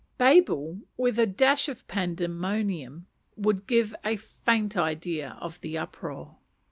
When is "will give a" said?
3.35-4.15